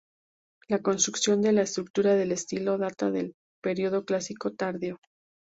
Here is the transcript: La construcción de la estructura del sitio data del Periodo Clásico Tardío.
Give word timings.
La 0.67 0.81
construcción 0.81 1.43
de 1.43 1.51
la 1.51 1.61
estructura 1.61 2.15
del 2.15 2.35
sitio 2.35 2.75
data 2.79 3.11
del 3.11 3.35
Periodo 3.61 4.03
Clásico 4.03 4.51
Tardío. 4.55 4.97